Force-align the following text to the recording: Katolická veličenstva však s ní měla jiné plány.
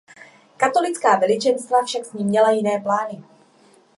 Katolická 0.57 1.15
veličenstva 1.17 1.77
však 1.85 2.05
s 2.05 2.13
ní 2.13 2.23
měla 2.23 2.51
jiné 2.51 2.79
plány. 2.79 3.23